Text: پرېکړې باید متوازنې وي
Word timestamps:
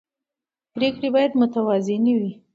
پرېکړې 0.73 1.09
باید 1.15 1.31
متوازنې 1.41 2.13
وي 2.19 2.31